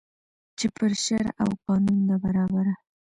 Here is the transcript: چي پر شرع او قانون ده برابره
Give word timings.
چي 0.57 0.65
پر 0.75 0.91
شرع 1.05 1.31
او 1.43 1.49
قانون 1.65 1.99
ده 2.07 2.15
برابره 2.23 2.73